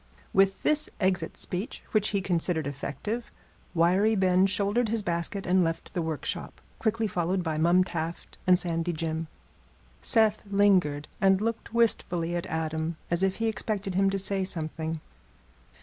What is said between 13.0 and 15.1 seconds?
as if he expected him to say something.